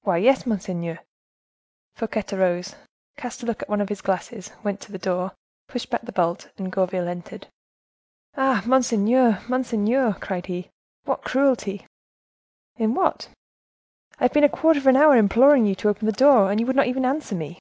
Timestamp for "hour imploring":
14.96-15.66